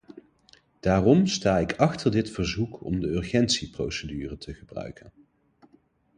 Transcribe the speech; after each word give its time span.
Daarom 0.79 1.27
sta 1.27 1.57
ik 1.57 1.73
achter 1.75 2.11
dit 2.11 2.29
verzoek 2.31 2.83
om 2.85 2.99
de 2.99 3.07
urgentieprocedure 3.07 4.37
te 4.37 4.53
gebruiken. 4.53 5.11